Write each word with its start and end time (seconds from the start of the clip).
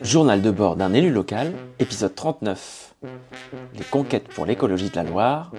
Journal 0.00 0.42
de 0.42 0.50
bord 0.50 0.76
d'un 0.76 0.92
élu 0.92 1.10
local, 1.10 1.52
épisode 1.78 2.14
39. 2.14 2.94
Les 3.74 3.84
conquêtes 3.84 4.28
pour 4.28 4.46
l'écologie 4.46 4.90
de 4.90 4.96
la 4.96 5.04
Loire. 5.04 5.52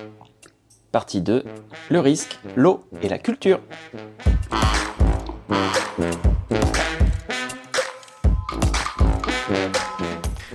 Partie 0.92 1.22
2. 1.22 1.44
Le 1.90 2.00
risque, 2.00 2.40
l'eau 2.56 2.84
et 3.02 3.10
la 3.10 3.18
culture. 3.18 3.60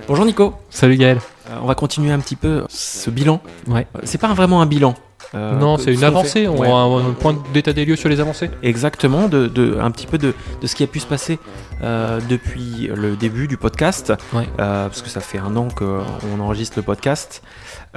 Bonjour 0.07 0.25
Nico. 0.25 0.53
Salut 0.69 0.97
Gaël. 0.97 1.19
Euh, 1.49 1.57
on 1.61 1.65
va 1.67 1.75
continuer 1.75 2.11
un 2.11 2.19
petit 2.19 2.35
peu 2.35 2.65
ce 2.69 3.09
bilan. 3.09 3.41
Ouais. 3.67 3.87
Euh, 3.95 4.01
C'est 4.03 4.17
pas 4.17 4.33
vraiment 4.33 4.61
un 4.61 4.65
bilan. 4.65 4.95
Euh, 5.33 5.57
non, 5.57 5.77
c'est 5.77 5.85
ce 5.93 5.97
une 5.97 6.03
avancée. 6.03 6.47
On 6.47 6.57
Ouais. 6.59 6.67
a 6.69 6.73
un, 6.73 7.09
un 7.09 7.13
point 7.13 7.35
d'état 7.53 7.71
des 7.73 7.85
lieux 7.85 7.95
sur 7.95 8.09
les 8.09 8.19
avancées. 8.19 8.49
Exactement, 8.63 9.27
de, 9.29 9.47
de- 9.47 9.77
un 9.79 9.89
petit 9.91 10.07
peu 10.07 10.17
de, 10.17 10.33
de 10.61 10.67
ce 10.67 10.75
qui 10.75 10.83
a 10.83 10.87
pu 10.87 10.99
se 10.99 11.07
passer 11.07 11.39
euh, 11.83 12.19
depuis 12.29 12.89
le 12.93 13.15
début 13.15 13.47
du 13.47 13.57
podcast, 13.57 14.13
Ouais. 14.33 14.47
euh, 14.59 14.87
parce 14.87 15.01
que 15.01 15.09
ça 15.09 15.21
fait 15.21 15.37
un 15.39 15.55
an 15.55 15.67
qu'on 15.69 16.39
enregistre 16.39 16.77
le 16.77 16.83
podcast. 16.83 17.41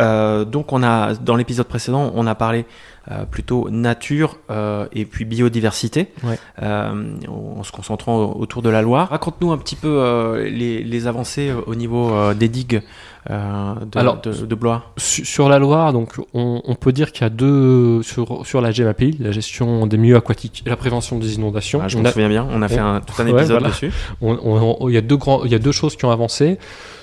Euh, 0.00 0.44
donc 0.44 0.72
on 0.72 0.82
a, 0.82 1.14
dans 1.14 1.36
l'épisode 1.36 1.66
précédent, 1.66 2.10
on 2.14 2.26
a 2.26 2.34
parlé 2.34 2.64
euh, 3.10 3.24
plutôt 3.26 3.68
nature 3.70 4.38
euh, 4.50 4.86
et 4.92 5.04
puis 5.04 5.24
biodiversité, 5.24 6.12
Ouais. 6.24 6.38
euh, 6.62 7.14
en 7.28 7.62
se 7.62 7.70
concentrant 7.70 8.32
autour 8.32 8.62
de 8.62 8.70
la 8.70 8.80
Loire. 8.82 9.10
Raconte-nous 9.10 9.52
un 9.52 9.58
petit 9.58 9.76
peu 9.76 9.88
euh, 10.00 10.48
les, 10.48 10.82
les 10.82 11.06
avancées 11.06 11.52
au 11.66 11.74
niveau 11.74 12.32
des 12.34 12.48
digues 12.48 12.82
euh, 13.30 13.74
de, 13.90 13.98
Alors, 13.98 14.20
de, 14.20 14.32
de 14.32 14.54
Blois. 14.54 14.92
Su- 14.96 15.24
Sur 15.24 15.48
la 15.48 15.58
Loire, 15.58 15.92
donc, 15.92 16.12
on, 16.34 16.60
on 16.64 16.74
peut 16.74 16.92
dire 16.92 17.10
qu'il 17.12 17.22
y 17.22 17.24
a 17.24 17.30
deux 17.30 18.02
sur, 18.02 18.46
sur 18.46 18.60
la 18.60 18.70
GMAPI, 18.72 19.16
la 19.20 19.30
gestion 19.32 19.86
des 19.86 19.96
milieux 19.96 20.16
aquatiques 20.16 20.62
et 20.66 20.68
la 20.70 20.76
prévention 20.76 21.18
des 21.18 21.34
inondations. 21.36 21.80
Ah, 21.82 21.88
je 21.88 21.96
on 21.96 22.02
me 22.02 22.06
a- 22.06 22.12
souviens 22.12 22.28
bien, 22.28 22.46
on 22.50 22.60
a 22.62 22.68
fait 22.68 22.80
on- 22.80 22.86
un, 22.96 23.00
tout 23.00 23.14
un 23.22 23.26
épisode 23.36 23.62
dessus. 23.64 23.90
il 24.20 24.90
y 24.92 24.96
a 24.96 25.00
deux 25.00 25.16
grands, 25.16 25.44
il 25.44 25.52
y 25.52 25.54
a 25.54 25.58
deux 25.58 25.72
choses 25.72 25.96
qui 25.96 26.04
ont 26.04 26.10
avancé. 26.10 26.58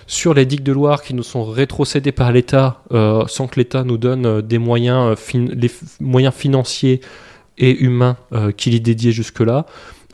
Sur 0.08 0.34
les 0.34 0.46
digues 0.46 0.64
de 0.64 0.74
Loire 0.74 1.02
qui 1.04 1.14
nous 1.14 1.24
sont 1.24 1.44
rétrocédées 1.46 2.12
par 2.12 2.32
l'État, 2.34 2.82
euh, 2.92 3.24
sans 3.28 3.48
que 3.48 3.58
l'État 3.60 3.84
nous 3.86 3.98
donne 3.98 4.26
euh, 4.26 4.42
des 4.42 4.58
moyens, 4.58 5.18
fin- 5.18 5.46
les 5.50 5.72
moyens 6.02 6.34
financiers 6.34 7.00
et 7.58 7.72
humains 7.82 8.18
euh, 8.34 8.52
qu'il 8.52 8.74
y 8.74 8.82
dédiait 8.82 9.12
jusque-là, 9.14 9.66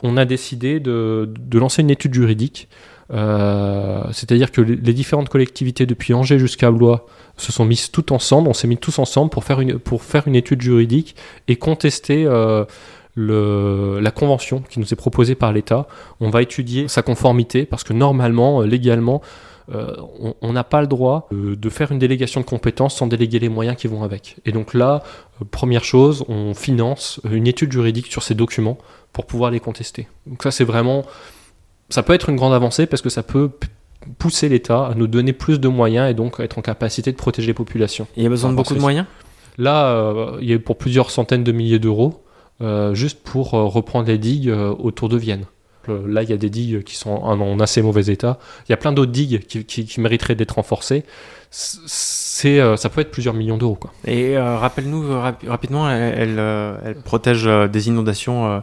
on 0.04 0.16
a 0.16 0.24
décidé 0.24 0.78
de, 0.78 1.28
de 1.38 1.58
lancer 1.58 1.82
une 1.82 1.90
étude 1.90 2.14
juridique. 2.14 2.68
Euh, 3.10 4.02
C'est-à-dire 4.12 4.50
que 4.52 4.60
les 4.60 4.92
différentes 4.92 5.28
collectivités, 5.28 5.86
depuis 5.86 6.12
Angers 6.14 6.38
jusqu'à 6.38 6.70
Blois, 6.70 7.06
se 7.36 7.52
sont 7.52 7.64
mises 7.64 7.90
toutes 7.90 8.12
ensemble. 8.12 8.48
On 8.48 8.54
s'est 8.54 8.68
mis 8.68 8.76
tous 8.76 8.98
ensemble 8.98 9.30
pour 9.30 9.44
faire 9.44 9.60
une, 9.60 9.78
pour 9.78 10.02
faire 10.02 10.26
une 10.28 10.34
étude 10.36 10.60
juridique 10.60 11.16
et 11.46 11.56
contester 11.56 12.24
euh, 12.26 12.64
la 13.16 14.10
convention 14.10 14.62
qui 14.68 14.78
nous 14.80 14.92
est 14.92 14.96
proposée 14.96 15.34
par 15.34 15.52
l'État. 15.52 15.86
On 16.20 16.30
va 16.30 16.42
étudier 16.42 16.88
sa 16.88 17.02
conformité 17.02 17.64
parce 17.64 17.84
que 17.84 17.92
normalement, 17.92 18.62
euh, 18.62 18.66
légalement, 18.66 19.22
on- 20.40 20.52
n'a 20.54 20.64
pas 20.64 20.80
le 20.80 20.86
droit 20.86 21.28
de 21.30 21.68
faire 21.68 21.92
une 21.92 21.98
délégation 21.98 22.40
de 22.40 22.46
compétences 22.46 22.96
sans 22.96 23.06
déléguer 23.06 23.38
les 23.38 23.50
moyens 23.50 23.76
qui 23.76 23.86
vont 23.86 24.02
avec. 24.02 24.36
Et 24.46 24.52
donc 24.52 24.72
là, 24.72 25.02
première 25.50 25.84
chose, 25.84 26.24
on 26.28 26.54
finance 26.54 27.20
une 27.30 27.46
étude 27.46 27.70
juridique 27.70 28.06
sur 28.06 28.22
ces 28.22 28.34
documents 28.34 28.78
pour 29.12 29.26
pouvoir 29.26 29.50
les 29.50 29.60
contester. 29.60 30.08
Donc 30.26 30.42
ça, 30.42 30.50
c'est 30.50 30.64
vraiment... 30.64 31.04
Ça 31.88 32.02
peut 32.02 32.12
être 32.12 32.28
une 32.28 32.36
grande 32.36 32.52
avancée 32.52 32.86
parce 32.86 33.02
que 33.02 33.08
ça 33.08 33.22
peut 33.22 33.50
pousser 34.18 34.48
l'État 34.48 34.86
à 34.86 34.94
nous 34.94 35.06
donner 35.06 35.32
plus 35.32 35.58
de 35.60 35.68
moyens 35.68 36.10
et 36.10 36.14
donc 36.14 36.40
être 36.40 36.58
en 36.58 36.62
capacité 36.62 37.12
de 37.12 37.16
protéger 37.16 37.48
les 37.48 37.54
populations. 37.54 38.06
Il 38.16 38.22
y 38.22 38.26
a 38.26 38.28
besoin 38.28 38.50
de 38.50 38.56
beaucoup 38.56 38.74
de 38.74 38.80
moyens? 38.80 39.06
Là, 39.58 39.86
euh, 39.90 40.38
il 40.40 40.48
y 40.48 40.52
a 40.52 40.56
eu 40.56 40.60
pour 40.60 40.76
plusieurs 40.78 41.10
centaines 41.10 41.44
de 41.44 41.52
milliers 41.52 41.78
d'euros, 41.80 42.22
euh, 42.60 42.94
juste 42.94 43.20
pour 43.22 43.54
euh, 43.54 43.64
reprendre 43.64 44.06
les 44.08 44.18
digues 44.18 44.50
autour 44.78 45.08
de 45.08 45.16
Vienne. 45.16 45.44
Là, 46.06 46.22
il 46.22 46.28
y 46.28 46.34
a 46.34 46.36
des 46.36 46.50
digues 46.50 46.84
qui 46.84 46.96
sont 46.96 47.10
en, 47.10 47.40
en 47.40 47.60
assez 47.60 47.80
mauvais 47.80 48.06
état. 48.12 48.38
Il 48.68 48.72
y 48.72 48.74
a 48.74 48.76
plein 48.76 48.92
d'autres 48.92 49.10
digues 49.10 49.40
qui, 49.46 49.64
qui- 49.64 49.86
qui 49.86 50.00
mériteraient 50.02 50.34
d'être 50.34 50.56
renforcées. 50.56 51.02
C'est, 51.50 52.60
euh, 52.60 52.76
ça 52.76 52.88
peut 52.88 53.00
être 53.00 53.10
plusieurs 53.10 53.34
millions 53.34 53.56
d'euros. 53.56 53.74
quoi. 53.74 53.92
Et 54.06 54.36
euh, 54.36 54.58
rappelle-nous 54.58 55.04
euh, 55.04 55.18
rapi- 55.20 55.48
rapidement, 55.48 55.90
elle, 55.90 56.14
elle, 56.38 56.78
elle 56.84 56.94
protège 57.02 57.44
des 57.72 57.88
inondations 57.88 58.62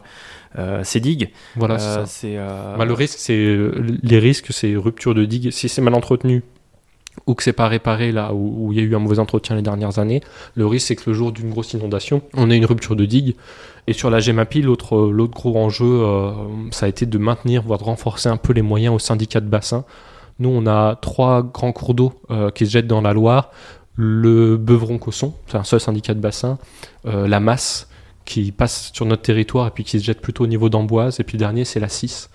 euh, 0.58 0.84
ces 0.84 1.00
digues. 1.00 1.32
Voilà, 1.56 1.76
Euh, 1.76 2.04
c'est 2.06 2.38
Bah, 2.38 2.86
le 2.86 2.94
risque, 2.94 3.18
c'est 3.20 3.58
les 4.04 4.20
risques, 4.20 4.48
c'est 4.52 4.76
rupture 4.76 5.14
de 5.16 5.26
digues. 5.26 5.52
Si 5.52 5.68
c'est 5.68 5.82
mal 5.82 5.94
entretenu 5.96 6.44
ou 7.28 7.34
que 7.34 7.44
c'est 7.44 7.54
pas 7.54 7.68
réparé 7.70 8.12
là 8.12 8.34
où, 8.34 8.68
où 8.68 8.72
il 8.74 8.78
y 8.78 8.82
a 8.82 8.84
eu 8.84 8.94
un 8.96 9.00
mauvais 9.00 9.20
entretien 9.20 9.56
les 9.56 9.62
dernières 9.62 10.00
années, 10.00 10.22
le 10.56 10.68
risque 10.68 10.88
c'est 10.88 10.96
que 10.98 11.10
le 11.10 11.14
jour 11.16 11.32
d'une 11.32 11.50
grosse 11.50 11.74
inondation, 11.74 12.22
on 12.36 12.52
ait 12.52 12.58
une 12.58 12.66
rupture 12.66 12.96
de 12.96 13.06
digue. 13.06 13.36
Et 13.88 13.94
sur 13.94 14.10
la 14.10 14.20
GEMAPI, 14.20 14.62
l'autre 14.64 14.98
l'autre 15.12 15.34
gros 15.34 15.58
enjeu, 15.58 15.86
euh, 15.86 16.32
ça 16.72 16.86
a 16.88 16.90
été 16.90 17.06
de 17.06 17.18
maintenir, 17.18 17.62
voire 17.64 17.80
de 17.80 17.84
renforcer 17.86 18.30
un 18.30 18.38
peu 18.38 18.52
les 18.54 18.62
moyens 18.62 18.94
au 18.96 19.00
syndicat 19.00 19.40
de 19.42 19.48
bassin. 19.48 19.86
Nous, 20.40 20.50
on 20.50 20.68
a 20.68 20.96
trois 20.96 21.44
grands 21.44 21.72
cours 21.72 21.94
d'eau 21.94 22.14
euh, 22.30 22.52
qui 22.52 22.66
se 22.66 22.72
jettent 22.72 22.88
dans 22.88 23.02
la 23.02 23.14
Loire. 23.14 23.52
Le 23.96 24.58
Beuvron-Cosson, 24.58 25.34
c'est 25.48 25.58
un 25.58 25.64
seul 25.64 25.80
syndicat 25.80 26.14
de 26.14 26.20
bassin. 26.20 26.58
Euh, 27.06 27.28
la 27.28 27.40
Masse, 27.40 27.88
qui 28.26 28.52
passe 28.52 28.92
sur 28.94 29.06
notre 29.06 29.22
territoire 29.22 29.68
et 29.68 29.72
puis 29.72 29.84
qui 29.84 30.00
se 30.00 30.04
jette 30.04 30.20
plutôt 30.20 30.44
au 30.44 30.48
niveau 30.48 30.70
d'Amboise. 30.70 31.20
Et 31.20 31.24
puis 31.24 31.38
le 31.38 31.40
dernier, 31.40 31.64
c'est 31.64 31.80
la 31.80 31.88
6. 31.88 32.30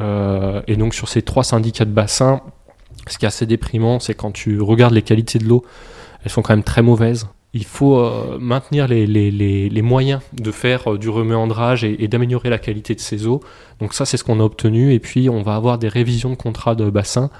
Euh, 0.00 0.62
et 0.66 0.76
donc 0.76 0.94
sur 0.94 1.08
ces 1.08 1.22
trois 1.22 1.42
syndicats 1.42 1.84
de 1.84 1.90
bassin, 1.90 2.40
ce 3.08 3.18
qui 3.18 3.24
est 3.24 3.28
assez 3.28 3.46
déprimant, 3.46 3.98
c'est 3.98 4.14
quand 4.14 4.30
tu 4.30 4.60
regardes 4.60 4.94
les 4.94 5.02
qualités 5.02 5.38
de 5.38 5.44
l'eau, 5.44 5.64
elles 6.22 6.30
sont 6.30 6.42
quand 6.42 6.54
même 6.54 6.62
très 6.62 6.82
mauvaises. 6.82 7.26
Il 7.52 7.64
faut 7.64 7.98
euh, 7.98 8.38
maintenir 8.38 8.86
les, 8.86 9.82
moyens 9.82 10.20
de 10.32 10.52
faire 10.52 10.92
euh, 10.92 10.98
du 10.98 11.08
reméandrage 11.08 11.82
et, 11.82 12.06
d'améliorer 12.06 12.48
la 12.48 12.58
qualité 12.58 12.94
de 12.94 13.00
ces 13.00 13.26
eaux. 13.26 13.40
Donc 13.80 13.92
ça, 13.92 14.04
c'est 14.04 14.16
ce 14.16 14.22
qu'on 14.22 14.38
a 14.38 14.44
obtenu. 14.44 14.92
Et 14.92 15.00
puis, 15.00 15.28
on 15.28 15.42
va 15.42 15.56
avoir 15.56 15.78
des 15.78 15.88
révisions 15.88 16.30
de 16.30 16.36
contrats 16.36 16.76
de 16.76 16.88
bassin. 16.90 17.30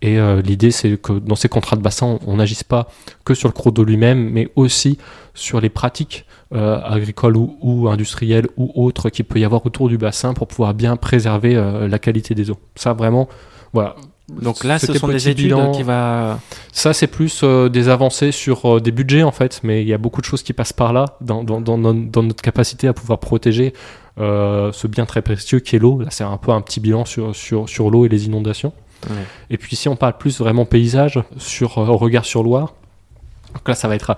Et 0.00 0.20
euh, 0.20 0.40
l'idée, 0.42 0.70
c'est 0.70 0.96
que 0.96 1.12
dans 1.12 1.34
ces 1.34 1.48
contrats 1.48 1.74
de 1.74 1.82
bassin, 1.82 2.20
on 2.24 2.36
n'agisse 2.36 2.62
pas 2.62 2.88
que 3.24 3.34
sur 3.34 3.48
le 3.48 3.52
cours 3.52 3.72
d'eau 3.72 3.82
lui-même, 3.82 4.30
mais 4.30 4.48
aussi 4.54 4.96
sur 5.34 5.60
les 5.60 5.70
pratiques 5.70 6.24
agricoles 6.50 7.36
ou, 7.36 7.58
ou 7.60 7.88
industrielles 7.90 8.46
ou 8.56 8.72
autres 8.74 9.10
qu'il 9.10 9.26
peut 9.26 9.38
y 9.38 9.44
avoir 9.44 9.66
autour 9.66 9.90
du 9.90 9.98
bassin 9.98 10.32
pour 10.32 10.46
pouvoir 10.46 10.72
bien 10.72 10.96
préserver 10.96 11.52
la 11.54 11.98
qualité 11.98 12.34
des 12.34 12.50
eaux. 12.50 12.56
Ça, 12.74 12.94
vraiment, 12.94 13.28
voilà. 13.74 13.96
Donc 14.28 14.62
là, 14.64 14.78
ce 14.78 14.92
sont 14.92 15.08
des 15.08 15.28
études 15.30 15.44
bilan. 15.46 15.72
qui 15.72 15.82
va. 15.82 16.38
Ça, 16.72 16.92
c'est 16.92 17.06
plus 17.06 17.40
euh, 17.42 17.68
des 17.68 17.88
avancées 17.88 18.30
sur 18.30 18.76
euh, 18.76 18.80
des 18.80 18.90
budgets, 18.92 19.22
en 19.22 19.32
fait, 19.32 19.60
mais 19.62 19.82
il 19.82 19.88
y 19.88 19.94
a 19.94 19.98
beaucoup 19.98 20.20
de 20.20 20.26
choses 20.26 20.42
qui 20.42 20.52
passent 20.52 20.72
par 20.74 20.92
là, 20.92 21.16
dans, 21.20 21.42
dans, 21.44 21.60
dans, 21.60 21.78
dans- 21.78 21.94
dans 21.94 22.22
notre 22.22 22.42
capacité 22.42 22.88
à 22.88 22.92
pouvoir 22.92 23.20
protéger 23.20 23.72
euh, 24.20 24.70
ce 24.72 24.86
bien 24.86 25.06
très 25.06 25.22
précieux 25.22 25.60
qui 25.60 25.76
est 25.76 25.78
l'eau. 25.78 26.00
Là, 26.00 26.08
c'est 26.10 26.24
un 26.24 26.36
peu 26.36 26.50
un 26.52 26.60
petit 26.60 26.80
bilan 26.80 27.04
sur, 27.04 27.34
sur, 27.34 27.68
sur 27.68 27.90
l'eau 27.90 28.04
et 28.04 28.08
les 28.08 28.26
inondations. 28.26 28.72
Ouais. 29.08 29.16
Et 29.48 29.56
puis, 29.56 29.76
si 29.76 29.88
on 29.88 29.96
parle 29.96 30.18
plus 30.18 30.38
vraiment 30.40 30.66
paysage, 30.66 31.20
sur 31.38 31.78
au 31.78 31.96
regard 31.96 32.24
sur 32.26 32.42
Loire, 32.42 32.74
donc 33.54 33.66
là, 33.66 33.74
ça 33.74 33.88
va 33.88 33.94
être. 33.94 34.14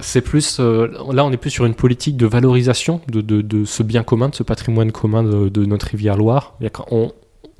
c'est 0.00 0.22
plus. 0.22 0.58
là, 0.58 1.24
on 1.24 1.30
est 1.30 1.36
plus 1.36 1.50
sur 1.50 1.66
une 1.66 1.74
politique 1.74 2.16
de 2.16 2.26
valorisation 2.26 3.00
de, 3.08 3.20
de, 3.20 3.42
de 3.42 3.64
ce 3.64 3.82
bien 3.84 4.02
commun, 4.02 4.28
de 4.30 4.34
ce 4.34 4.42
patrimoine 4.42 4.90
commun 4.90 5.22
de, 5.22 5.48
de 5.48 5.64
notre 5.66 5.86
rivière 5.86 6.16
Loire. 6.16 6.54
On- 6.90 7.12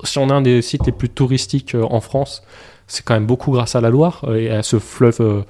si 0.03 0.17
on 0.17 0.29
a 0.29 0.33
un 0.33 0.41
des 0.41 0.61
sites 0.61 0.85
les 0.85 0.91
plus 0.91 1.09
touristiques 1.09 1.75
euh, 1.75 1.83
en 1.83 2.01
France, 2.01 2.43
c'est 2.87 3.03
quand 3.03 3.13
même 3.13 3.25
beaucoup 3.25 3.51
grâce 3.51 3.75
à 3.75 3.81
la 3.81 3.89
Loire 3.89 4.21
euh, 4.27 4.35
et 4.35 4.49
à 4.49 4.63
ce 4.63 4.79
fleuve 4.79 5.21
euh, 5.21 5.43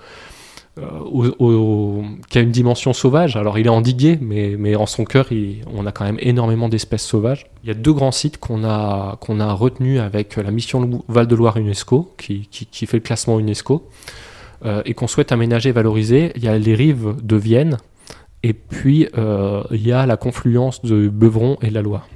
qui 2.29 2.37
a 2.37 2.41
une 2.41 2.51
dimension 2.51 2.93
sauvage. 2.93 3.35
Alors 3.35 3.59
il 3.59 3.65
est 3.67 3.69
endigué, 3.69 4.17
mais, 4.21 4.55
mais 4.57 4.75
en 4.75 4.85
son 4.85 5.03
cœur, 5.03 5.29
on 5.73 5.85
a 5.85 5.91
quand 5.91 6.05
même 6.05 6.17
énormément 6.19 6.69
d'espèces 6.69 7.05
sauvages. 7.05 7.45
Il 7.63 7.67
y 7.67 7.71
a 7.71 7.75
deux 7.75 7.93
grands 7.93 8.11
sites 8.11 8.37
qu'on 8.37 8.63
a, 8.63 9.17
a 9.19 9.53
retenus 9.53 9.99
avec 9.99 10.37
la 10.37 10.51
mission 10.51 11.03
Val-de-Loire 11.07 11.57
UNESCO, 11.57 12.13
qui, 12.17 12.47
qui, 12.49 12.85
fait 12.85 12.97
le 12.97 13.03
classement 13.03 13.37
UNESCO, 13.39 13.89
et 14.85 14.93
qu'on 14.93 15.07
souhaite 15.07 15.33
aménager 15.33 15.69
et 15.69 15.73
valoriser. 15.73 16.31
Il 16.35 16.43
y 16.43 16.47
a 16.47 16.57
les 16.57 16.73
rives 16.73 17.15
de 17.21 17.35
Vienne, 17.35 17.77
et 18.41 18.53
puis 18.53 19.07
il 19.13 19.87
y 19.87 19.91
a 19.91 20.05
la 20.05 20.17
confluence 20.17 20.81
de 20.83 21.09
Beuvron 21.09 21.57
et 21.61 21.69
la 21.69 21.81
Loire. 21.81 22.07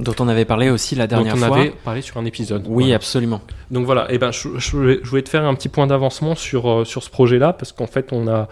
Dont 0.00 0.14
on 0.20 0.28
avait 0.28 0.44
parlé 0.44 0.70
aussi 0.70 0.94
la 0.94 1.06
dernière 1.08 1.34
dont 1.34 1.42
on 1.42 1.46
fois. 1.46 1.58
avait 1.58 1.70
parlé 1.70 2.02
sur 2.02 2.18
un 2.18 2.24
épisode. 2.24 2.64
Oui, 2.68 2.84
Voilà. 2.84 2.96
absolument. 2.96 3.40
Donc 3.72 3.84
voilà, 3.84 4.10
et 4.12 4.18
ben, 4.18 4.30
je, 4.30 4.48
je 4.56 4.70
voulais, 4.76 5.00
je 5.02 5.08
voulais 5.10 5.22
te 5.22 5.28
faire 5.28 5.44
un 5.44 5.54
petit 5.54 5.68
point 5.68 5.86
d'avancement 5.88 6.36
sur, 6.36 6.70
euh, 6.70 6.84
sur 6.84 7.02
ce 7.02 7.10
projet-là, 7.10 7.52
parce 7.52 7.72
qu'en 7.72 7.88
fait, 7.88 8.12
on 8.12 8.28
a, 8.28 8.48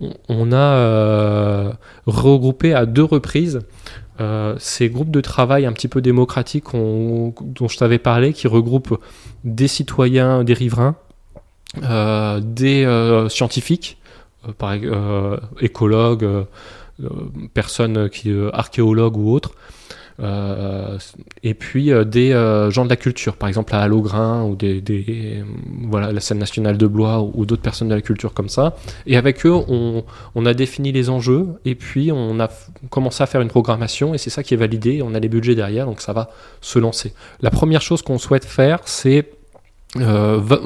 on, 0.00 0.12
on 0.28 0.52
a 0.52 0.56
euh, 0.56 1.72
regroupé 2.06 2.74
à 2.74 2.86
deux 2.86 3.02
reprises 3.02 3.60
euh, 4.20 4.54
ces 4.58 4.88
groupes 4.88 5.10
de 5.10 5.20
travail 5.20 5.66
un 5.66 5.72
petit 5.72 5.88
peu 5.88 6.00
démocratiques 6.00 6.74
on- 6.74 7.34
dont 7.40 7.66
je 7.68 7.76
t'avais 7.76 7.98
parlé, 7.98 8.32
qui 8.32 8.46
regroupent 8.46 9.00
des 9.44 9.68
citoyens, 9.68 10.44
des 10.44 10.54
riverains, 10.54 10.94
des 12.40 13.26
scientifiques, 13.28 13.98
par, 14.58 14.74
écologues, 15.60 16.28
personnes 17.54 18.08
qui, 18.10 18.32
archéologues 18.52 19.16
ou 19.16 19.32
autres, 19.32 19.52
et 20.20 21.54
puis 21.54 21.92
euh, 21.92 22.04
des 22.04 22.32
euh, 22.32 22.70
gens 22.70 22.84
de 22.84 22.90
la 22.90 22.96
culture, 22.96 23.36
par 23.36 23.48
exemple 23.48 23.74
à 23.74 23.80
Allogrin 23.80 24.44
ou 24.44 24.56
des, 24.56 24.80
des, 24.80 25.44
voilà, 25.84 26.12
la 26.12 26.20
scène 26.20 26.38
nationale 26.38 26.76
de 26.76 26.86
Blois 26.86 27.20
ou, 27.20 27.32
ou 27.34 27.46
d'autres 27.46 27.62
personnes 27.62 27.88
de 27.88 27.94
la 27.94 28.00
culture 28.00 28.34
comme 28.34 28.48
ça. 28.48 28.74
Et 29.06 29.16
avec 29.16 29.46
eux, 29.46 29.52
on, 29.52 30.04
on 30.34 30.46
a 30.46 30.54
défini 30.54 30.90
les 30.90 31.08
enjeux 31.08 31.46
et 31.64 31.76
puis 31.76 32.10
on 32.10 32.40
a 32.40 32.48
commencé 32.90 33.22
à 33.22 33.26
faire 33.26 33.40
une 33.40 33.48
programmation 33.48 34.12
et 34.12 34.18
c'est 34.18 34.30
ça 34.30 34.42
qui 34.42 34.54
est 34.54 34.58
validé. 34.58 35.02
On 35.02 35.14
a 35.14 35.20
les 35.20 35.28
budgets 35.28 35.54
derrière, 35.54 35.86
donc 35.86 36.00
ça 36.00 36.12
va 36.12 36.30
se 36.60 36.78
lancer. 36.78 37.12
La 37.40 37.50
première 37.50 37.82
chose 37.82 38.02
qu'on 38.02 38.18
souhaite 38.18 38.44
faire, 38.44 38.80
c'est 38.86 39.37
euh, 39.96 40.38
va- 40.40 40.60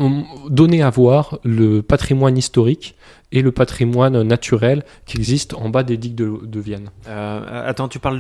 donner 0.48 0.82
à 0.82 0.90
voir 0.90 1.38
le 1.44 1.80
patrimoine 1.82 2.36
historique 2.36 2.96
et 3.30 3.40
le 3.40 3.52
patrimoine 3.52 4.22
naturel 4.22 4.84
qui 5.06 5.16
existe 5.16 5.54
en 5.54 5.68
bas 5.70 5.82
des 5.84 5.96
digues 5.96 6.14
de, 6.16 6.40
de 6.44 6.60
Vienne. 6.60 6.90
Euh, 7.08 7.68
attends, 7.68 7.88
tu 7.88 7.98
parles 7.98 8.18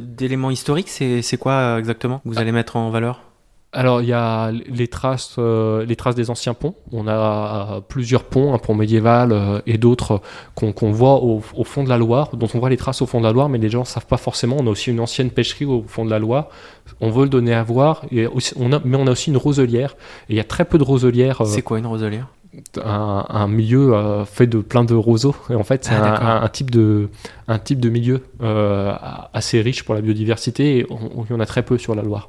d'éléments 0.00 0.50
historiques, 0.50 0.88
c'est 0.88 1.36
quoi 1.38 1.52
euh, 1.52 1.78
exactement? 1.78 2.18
Que 2.18 2.28
vous 2.28 2.38
allez 2.38 2.52
mettre 2.52 2.76
en 2.76 2.90
valeur? 2.90 3.22
Alors 3.74 4.02
il 4.02 4.08
y 4.08 4.12
a 4.12 4.50
les 4.50 4.86
traces, 4.88 5.36
euh, 5.38 5.86
les 5.86 5.96
traces 5.96 6.14
des 6.14 6.28
anciens 6.28 6.52
ponts. 6.52 6.74
On 6.92 7.08
a 7.08 7.80
plusieurs 7.88 8.24
ponts, 8.24 8.52
un 8.52 8.58
pont 8.58 8.74
médiéval 8.74 9.32
euh, 9.32 9.60
et 9.66 9.78
d'autres 9.78 10.20
qu'on 10.54 10.92
voit 10.92 11.22
au, 11.22 11.42
au 11.56 11.64
fond 11.64 11.82
de 11.82 11.88
la 11.88 11.96
Loire, 11.96 12.36
dont 12.36 12.48
on 12.52 12.58
voit 12.58 12.68
les 12.68 12.76
traces 12.76 13.00
au 13.00 13.06
fond 13.06 13.20
de 13.20 13.24
la 13.24 13.32
Loire, 13.32 13.48
mais 13.48 13.56
les 13.58 13.70
gens 13.70 13.80
ne 13.80 13.84
savent 13.86 14.06
pas 14.06 14.18
forcément. 14.18 14.56
On 14.60 14.66
a 14.66 14.70
aussi 14.70 14.90
une 14.90 15.00
ancienne 15.00 15.30
pêcherie 15.30 15.64
au 15.64 15.84
fond 15.86 16.04
de 16.04 16.10
la 16.10 16.18
Loire. 16.18 16.48
On 17.00 17.10
veut 17.10 17.22
le 17.24 17.30
donner 17.30 17.54
à 17.54 17.62
voir, 17.62 18.02
et 18.10 18.26
aussi, 18.26 18.52
on 18.58 18.72
a, 18.72 18.80
mais 18.84 18.96
on 18.98 19.06
a 19.06 19.12
aussi 19.12 19.30
une 19.30 19.36
roselière. 19.38 19.96
Et 20.28 20.34
il 20.34 20.36
y 20.36 20.40
a 20.40 20.44
très 20.44 20.66
peu 20.66 20.76
de 20.76 20.84
roselières. 20.84 21.40
euh, 21.40 21.46
C'est 21.46 21.62
quoi 21.62 21.78
une 21.78 21.86
roselière? 21.86 22.26
un, 22.84 23.24
un 23.30 23.48
milieu 23.48 23.94
euh, 23.94 24.26
fait 24.26 24.46
de 24.46 24.58
plein 24.58 24.84
de 24.84 24.94
roseaux. 24.94 25.34
Et 25.48 25.54
en 25.54 25.64
fait, 25.64 25.86
c'est 25.86 25.94
Ah, 25.94 26.42
un, 26.44 26.48
type 26.48 26.70
de, 26.70 27.08
un 27.48 27.58
type 27.58 27.80
de 27.80 27.88
milieu 27.88 28.20
euh, 28.42 28.92
assez 29.32 29.62
riche 29.62 29.84
pour 29.84 29.94
la 29.94 30.02
biodiversité 30.02 30.76
et 30.80 30.86
on, 30.90 31.24
il 31.24 31.32
y 31.32 31.34
en 31.34 31.40
a 31.40 31.46
très 31.46 31.62
peu 31.62 31.78
sur 31.78 31.94
la 31.94 32.02
Loire. 32.02 32.28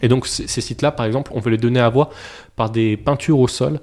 Et 0.00 0.08
donc, 0.08 0.26
ces 0.26 0.60
sites-là, 0.60 0.90
par 0.90 1.04
exemple, 1.04 1.32
on 1.34 1.40
veut 1.40 1.50
les 1.50 1.58
donner 1.58 1.80
à 1.80 1.88
voir 1.88 2.10
par 2.56 2.70
des 2.70 2.96
peintures 2.96 3.38
au 3.38 3.48
sol 3.48 3.80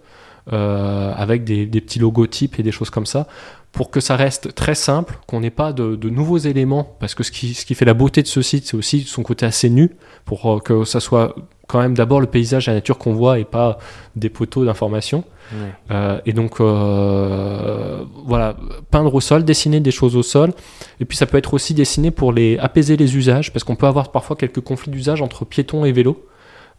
euh, 0.52 1.14
avec 1.16 1.44
des, 1.44 1.66
des 1.66 1.82
petits 1.82 2.00
logotypes 2.00 2.60
et 2.60 2.64
des 2.64 2.72
choses 2.72 2.90
comme 2.90 3.06
ça 3.06 3.28
pour 3.72 3.92
que 3.92 4.00
ça 4.00 4.16
reste 4.16 4.56
très 4.56 4.76
simple, 4.76 5.20
qu'on 5.28 5.42
n'ait 5.42 5.52
pas 5.52 5.74
de, 5.74 5.96
de 5.96 6.10
nouveaux 6.10 6.38
éléments, 6.38 6.96
parce 7.00 7.14
que 7.14 7.24
ce 7.24 7.32
qui, 7.32 7.54
ce 7.54 7.66
qui 7.66 7.76
fait 7.76 7.86
la 7.86 7.94
beauté 7.94 8.24
de 8.24 8.28
ce 8.28 8.42
site, 8.42 8.66
c'est 8.66 8.76
aussi 8.76 9.02
son 9.02 9.24
côté 9.24 9.46
assez 9.46 9.70
nu, 9.70 9.92
pour 10.26 10.52
euh, 10.52 10.60
que 10.60 10.84
ça 10.86 11.00
soit 11.00 11.36
quand 11.68 11.80
même 11.80 11.94
d'abord 11.94 12.20
le 12.20 12.26
paysage, 12.26 12.66
la 12.66 12.74
nature 12.74 12.98
qu'on 12.98 13.14
voit 13.14 13.38
et 13.38 13.46
pas 13.46 13.78
des 14.16 14.30
poteaux 14.30 14.66
d'information. 14.66 15.24
Ouais. 15.54 15.70
Euh, 15.92 16.20
et 16.26 16.34
donc, 16.34 16.60
euh, 16.60 18.04
voilà, 18.26 18.58
peindre 18.90 19.14
au 19.14 19.22
sol, 19.22 19.44
dessiner 19.44 19.80
des 19.80 19.92
choses 19.92 20.16
au 20.16 20.24
sol. 20.24 20.52
Et 21.00 21.06
puis, 21.06 21.16
ça 21.16 21.28
peut 21.28 21.38
être 21.38 21.54
aussi 21.54 21.76
dessiné 21.76 22.10
pour 22.10 22.34
les, 22.34 22.58
apaiser 22.58 22.98
les 22.98 23.16
usages, 23.16 23.54
parce 23.54 23.64
qu'on 23.64 23.76
peut 23.76 23.86
avoir 23.86 24.12
parfois 24.12 24.36
quelques 24.36 24.62
conflits 24.62 24.92
d'usage 24.92 25.22
entre 25.22 25.46
piétons 25.46 25.86
et 25.86 25.92
vélos. 25.92 26.26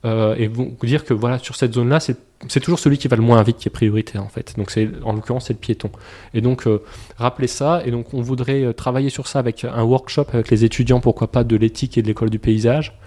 Euh, 0.06 0.34
et 0.36 0.46
vous 0.48 0.74
dire 0.82 1.04
que 1.04 1.12
voilà, 1.12 1.38
sur 1.38 1.56
cette 1.56 1.74
zone-là, 1.74 2.00
c'est 2.00 2.16
c'est 2.48 2.60
toujours 2.60 2.78
celui 2.78 2.96
qui 2.96 3.06
va 3.06 3.16
le 3.16 3.22
moins 3.22 3.42
vite 3.42 3.58
qui 3.58 3.68
est 3.68 3.70
prioritaire 3.70 4.24
en 4.24 4.28
fait. 4.30 4.54
Donc, 4.56 4.70
c'est 4.70 4.88
en 5.04 5.12
l'occurrence, 5.12 5.48
c'est 5.48 5.52
le 5.52 5.58
piéton. 5.58 5.90
Et 6.32 6.40
donc, 6.40 6.66
euh, 6.66 6.82
rappelez 7.18 7.48
ça. 7.48 7.82
Et 7.84 7.90
donc, 7.90 8.14
on 8.14 8.22
voudrait 8.22 8.64
euh, 8.64 8.72
travailler 8.72 9.10
sur 9.10 9.26
ça 9.26 9.40
avec 9.40 9.64
un 9.64 9.82
workshop 9.82 10.24
avec 10.32 10.50
les 10.50 10.64
étudiants, 10.64 11.00
pourquoi 11.00 11.30
pas, 11.30 11.44
de 11.44 11.54
l'éthique 11.54 11.98
et 11.98 12.02
de 12.02 12.06
l'école 12.06 12.30
du 12.30 12.38
paysage. 12.38 12.98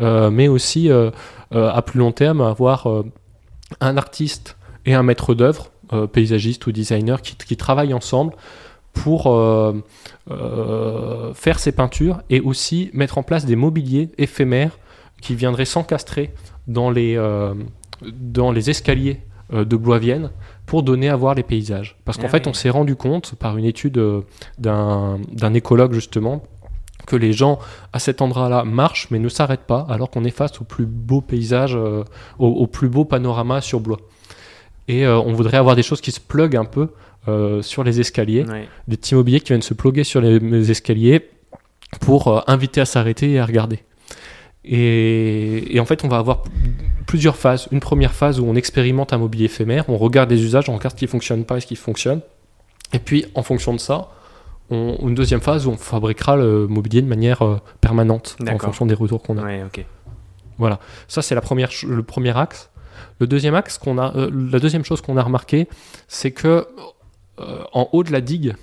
Mais 0.00 0.48
aussi, 0.48 0.90
à 0.90 1.82
plus 1.82 2.00
long 2.00 2.10
terme, 2.10 2.40
avoir 2.40 2.88
un 3.80 3.96
artiste 3.96 4.56
et 4.84 4.94
un 4.94 5.04
maître 5.04 5.32
d'œuvre, 5.34 5.70
paysagiste 6.12 6.66
ou 6.66 6.72
designer, 6.72 7.22
qui, 7.22 7.36
qui 7.36 7.56
travaillent 7.56 7.94
ensemble 7.94 8.34
pour 8.94 9.24
faire 11.36 11.58
ces 11.60 11.70
peintures 11.70 12.20
et 12.30 12.40
aussi 12.40 12.90
mettre 12.94 13.18
en 13.18 13.22
place 13.22 13.44
des 13.44 13.54
mobiliers 13.54 14.08
éphémères 14.18 14.76
qui 15.22 15.34
viendraient 15.34 15.64
s'encastrer 15.64 16.34
dans 16.66 16.90
les, 16.90 17.16
euh, 17.16 17.54
dans 18.02 18.52
les 18.52 18.68
escaliers 18.68 19.20
euh, 19.54 19.64
de 19.64 19.76
Blois-Vienne 19.76 20.30
pour 20.66 20.82
donner 20.82 21.08
à 21.08 21.16
voir 21.16 21.34
les 21.34 21.42
paysages. 21.42 21.96
Parce 22.04 22.18
qu'en 22.18 22.26
Ah 22.26 22.30
fait, 22.30 22.44
oui. 22.46 22.50
on 22.50 22.54
s'est 22.54 22.70
rendu 22.70 22.94
compte 22.96 23.34
par 23.36 23.56
une 23.56 23.64
étude 23.64 23.98
euh, 23.98 24.20
d'un 24.58 25.18
d'un 25.32 25.54
écologue 25.54 25.92
justement 25.94 26.42
que 27.06 27.16
les 27.16 27.32
gens 27.32 27.58
à 27.92 27.98
cet 27.98 28.22
endroit-là 28.22 28.62
marchent 28.64 29.08
mais 29.10 29.18
ne 29.18 29.28
s'arrêtent 29.28 29.66
pas 29.66 29.84
alors 29.88 30.08
qu'on 30.10 30.24
est 30.24 30.30
face 30.30 30.60
au 30.60 30.64
plus 30.64 30.86
beau 30.86 31.20
paysage, 31.20 31.74
euh, 31.74 32.04
au, 32.38 32.46
au 32.46 32.66
plus 32.66 32.88
beau 32.88 33.04
panorama 33.04 33.60
sur 33.60 33.80
Blois. 33.80 33.98
Et 34.88 35.04
euh, 35.06 35.18
on 35.18 35.32
voudrait 35.32 35.56
avoir 35.56 35.74
des 35.76 35.82
choses 35.82 36.00
qui 36.00 36.12
se 36.12 36.20
pluguent 36.20 36.56
un 36.56 36.64
peu 36.64 36.88
euh, 37.28 37.62
sur 37.62 37.82
les 37.84 38.00
escaliers, 38.00 38.44
des 38.88 38.96
petits 38.96 39.14
mobiliers 39.14 39.40
qui 39.40 39.48
viennent 39.48 39.62
se 39.62 39.74
pluguer 39.74 40.04
sur 40.04 40.20
les, 40.20 40.38
les 40.38 40.70
escaliers 40.70 41.28
pour 42.00 42.48
inviter 42.48 42.80
à 42.80 42.84
s'arrêter 42.84 43.30
et 43.32 43.38
à 43.38 43.46
regarder. 43.46 43.80
Et, 44.64 45.74
et 45.74 45.80
en 45.80 45.84
fait, 45.84 46.04
on 46.04 46.08
va 46.08 46.18
avoir 46.18 46.42
plusieurs 47.06 47.36
phases. 47.36 47.68
Une 47.72 47.80
première 47.80 48.12
phase 48.12 48.38
où 48.40 48.44
on 48.46 48.54
expérimente 48.54 49.12
un 49.12 49.18
mobilier 49.18 49.46
éphémère, 49.46 49.84
on 49.88 49.96
regarde 49.96 50.30
les 50.30 50.42
usages, 50.42 50.68
on 50.68 50.76
regarde 50.76 50.94
ce 50.94 50.98
qui 50.98 51.06
fonctionne 51.06 51.44
pas 51.44 51.56
et 51.56 51.60
ce 51.60 51.66
qui 51.66 51.76
fonctionne. 51.76 52.20
Et 52.92 52.98
puis, 52.98 53.26
en 53.34 53.42
fonction 53.42 53.72
de 53.74 53.78
ça, 53.80 54.08
on, 54.70 54.96
une 55.08 55.14
deuxième 55.14 55.40
phase 55.40 55.66
où 55.66 55.70
on 55.70 55.76
fabriquera 55.76 56.36
le 56.36 56.66
mobilier 56.68 57.02
de 57.02 57.08
manière 57.08 57.42
euh, 57.42 57.56
permanente 57.80 58.36
en 58.54 58.58
fonction 58.66 58.86
des 58.86 58.94
retours 58.94 59.22
qu'on 59.22 59.38
a. 59.38 59.42
Ouais, 59.44 59.62
ok. 59.64 59.84
Ça, 61.08 61.22
c'est 61.22 61.34
la 61.34 61.40
première, 61.40 61.70
ch- 61.72 61.84
le 61.90 62.02
premier 62.04 62.36
axe. 62.36 62.70
Le 63.18 63.26
deuxième 63.26 63.54
axe 63.54 63.78
qu'on 63.78 63.98
a, 63.98 64.14
euh, 64.16 64.30
la 64.52 64.60
deuxième 64.60 64.84
chose 64.84 65.00
qu'on 65.00 65.16
a 65.16 65.22
remarqué, 65.22 65.66
c'est 66.06 66.30
que 66.30 66.66
euh, 67.40 67.62
en 67.72 67.88
haut 67.92 68.04
de 68.04 68.12
la 68.12 68.20
digue, 68.20 68.54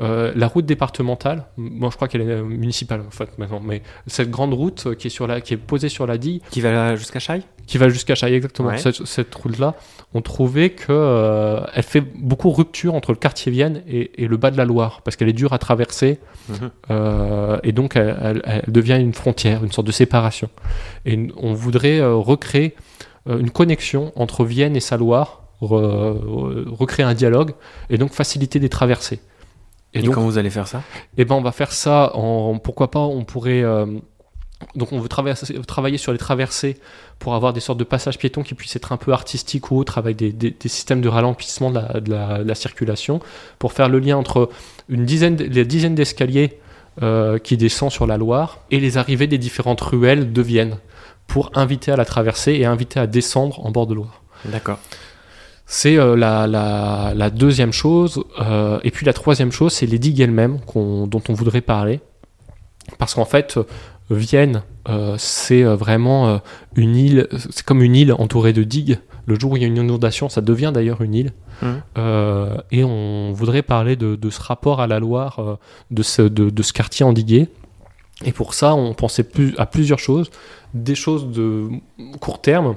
euh, 0.00 0.32
la 0.36 0.46
route 0.46 0.66
départementale, 0.66 1.46
moi 1.56 1.88
je 1.90 1.96
crois 1.96 2.06
qu'elle 2.08 2.20
est 2.20 2.26
euh, 2.30 2.42
municipale 2.42 3.00
en 3.06 3.10
fait 3.10 3.38
maintenant, 3.38 3.60
mais 3.64 3.82
cette 4.06 4.30
grande 4.30 4.52
route 4.52 4.88
euh, 4.88 4.94
qui 4.94 5.06
est 5.06 5.10
sur 5.10 5.26
la, 5.26 5.40
qui 5.40 5.54
est 5.54 5.56
posée 5.56 5.88
sur 5.88 6.06
la 6.06 6.18
digue, 6.18 6.42
Qui 6.50 6.60
va 6.60 6.96
jusqu'à 6.96 7.18
Chaille? 7.18 7.42
Qui 7.66 7.78
va 7.78 7.88
jusqu'à 7.88 8.14
Chaille 8.14 8.34
exactement, 8.34 8.68
Ouais. 8.68 8.78
cette, 8.78 9.06
cette 9.06 9.34
route-là, 9.34 9.74
on 10.14 10.20
trouvait 10.20 10.70
que 10.70 10.86
euh, 10.90 11.60
elle 11.74 11.82
fait 11.82 12.00
beaucoup 12.02 12.50
rupture 12.50 12.94
entre 12.94 13.10
le 13.12 13.16
quartier 13.18 13.50
Vienne 13.50 13.82
et, 13.88 14.22
et 14.22 14.28
le 14.28 14.36
bas 14.36 14.50
de 14.50 14.56
la 14.58 14.64
Loire, 14.66 15.00
parce 15.02 15.16
qu'elle 15.16 15.28
est 15.30 15.32
dure 15.32 15.52
à 15.52 15.58
traverser 15.58 16.20
Mhm. 16.48 16.70
euh, 16.90 17.58
et 17.64 17.72
donc 17.72 17.96
elle, 17.96 18.16
elle- 18.22 18.42
elle 18.44 18.72
devient 18.72 18.98
une 19.00 19.14
frontière, 19.14 19.64
une 19.64 19.72
sorte 19.72 19.86
de 19.86 19.92
séparation. 19.92 20.48
Et 21.06 21.26
on 21.38 21.54
voudrait 21.54 22.00
recréer 22.04 22.74
une 23.28 23.50
connexion 23.50 24.12
entre 24.14 24.44
Vienne 24.44 24.76
et 24.76 24.80
sa 24.80 24.96
Loire, 24.96 25.42
re- 25.60 26.20
re- 26.22 26.68
recréer 26.68 27.04
un 27.04 27.14
dialogue 27.14 27.52
et 27.90 27.98
donc 27.98 28.12
faciliter 28.12 28.60
des 28.60 28.68
traversées. 28.68 29.18
Et, 29.96 30.00
Et, 30.00 30.02
donc, 30.02 30.14
comment 30.14 30.26
vous 30.26 30.38
allez 30.38 30.50
faire 30.50 30.68
ça 30.68 30.82
eh 31.18 31.24
ben, 31.24 31.34
on 31.34 31.42
va 31.42 31.52
faire 31.52 31.72
ça 31.72 32.12
en 32.14 32.58
pourquoi 32.58 32.90
pas, 32.90 33.00
on 33.00 33.24
pourrait. 33.24 33.62
euh, 33.62 33.86
donc 34.74 34.92
on 34.92 34.98
veut 35.00 35.08
travailler 35.08 35.98
sur 35.98 36.12
les 36.12 36.18
traversées 36.18 36.78
pour 37.18 37.34
avoir 37.34 37.52
des 37.52 37.60
sortes 37.60 37.78
de 37.78 37.84
passages 37.84 38.16
piétons 38.18 38.42
qui 38.42 38.54
puissent 38.54 38.74
être 38.76 38.90
un 38.92 38.96
peu 38.96 39.12
artistiques 39.12 39.70
ou 39.70 39.76
autres 39.76 39.98
avec 39.98 40.16
des, 40.16 40.32
des- 40.32 40.50
des 40.50 40.68
systèmes 40.68 41.02
de 41.02 41.08
ralentissement 41.08 41.70
de 41.70 41.74
la, 41.78 42.00
de 42.00 42.10
la- 42.10 42.38
de 42.42 42.48
la 42.48 42.54
circulation 42.54 43.20
pour 43.58 43.72
faire 43.74 43.88
le 43.90 43.98
lien 43.98 44.16
entre 44.16 44.48
une 44.88 45.04
dizaine, 45.04 45.36
les 45.36 45.64
dizaines 45.66 45.94
d'escaliers 45.94 46.58
euh, 47.02 47.38
qui 47.38 47.58
descendent 47.58 47.90
sur 47.90 48.06
la 48.06 48.16
Loire 48.16 48.60
et 48.70 48.80
les 48.80 48.96
arrivées 48.96 49.26
des 49.26 49.36
différentes 49.38 49.82
ruelles 49.82 50.32
de 50.32 50.42
Vienne 50.42 50.78
pour 51.26 51.50
inviter 51.54 51.92
à 51.92 51.96
la 51.96 52.06
traversée 52.06 52.52
et 52.54 52.64
inviter 52.64 52.98
à 52.98 53.06
descendre 53.06 53.64
en 53.66 53.70
bord 53.70 53.86
de 53.86 53.92
Loire. 53.94 54.22
D'accord. 54.46 54.78
C'est 55.68 55.98
euh, 55.98 56.14
la, 56.16 56.46
la- 56.46 57.12
la 57.14 57.30
deuxième 57.30 57.72
chose. 57.72 58.22
euh, 58.40 58.78
et 58.84 58.90
puis 58.90 59.04
la 59.04 59.12
troisième 59.12 59.50
chose, 59.52 59.72
c'est 59.72 59.86
les 59.86 59.98
digues 59.98 60.20
elles-mêmes 60.20 60.60
qu'on- 60.60 61.06
dont 61.06 61.22
on 61.28 61.32
voudrait 61.34 61.60
parler. 61.60 62.00
Parce 62.98 63.14
qu'en 63.14 63.24
fait, 63.24 63.56
euh, 63.56 63.64
Vienne, 64.10 64.62
euh, 64.88 65.16
c'est 65.18 65.64
vraiment 65.64 66.40
une 66.76 66.94
île, 66.94 67.26
c'est 67.50 67.64
comme 67.64 67.82
une 67.82 67.96
île 67.96 68.12
entourée 68.12 68.52
de 68.52 68.62
digues. 68.62 68.98
Le 69.26 69.36
jour 69.38 69.50
où 69.52 69.56
il 69.56 69.62
y 69.62 69.64
a 69.64 69.68
une 69.68 69.76
inondation, 69.78 70.28
ça 70.28 70.40
devient 70.40 70.70
d'ailleurs 70.72 71.02
une 71.02 71.14
île. 71.14 71.32
Euh, 71.98 72.56
et 72.70 72.84
on 72.84 73.32
voudrait 73.32 73.62
parler 73.62 73.96
de, 73.96 74.14
de 74.14 74.30
ce 74.30 74.40
rapport 74.40 74.80
à 74.80 74.86
la 74.86 75.00
Loire, 75.00 75.58
de, 75.90 76.02
ce, 76.04 76.22
de, 76.22 76.50
de 76.50 76.62
ce 76.62 76.72
quartier 76.72 77.04
endigué. 77.04 77.48
Et 78.24 78.30
pour 78.30 78.54
ça, 78.54 78.76
on 78.76 78.94
pensait 78.94 79.24
plus, 79.24 79.54
à 79.58 79.66
plusieurs 79.66 79.98
choses. 79.98 80.30
Des 80.74 80.94
choses 80.94 81.28
de 81.32 81.68
court 82.20 82.40
terme, 82.40 82.76